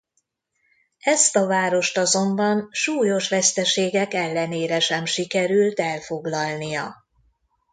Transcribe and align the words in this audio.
Ezt 0.99 1.35
a 1.35 1.45
várost 1.47 1.97
azonban 1.97 2.67
súlyos 2.71 3.29
veszteségek 3.29 4.13
ellenére 4.13 4.79
sem 4.79 5.05
sikerült 5.05 5.79
elfoglalnia. 5.79 6.95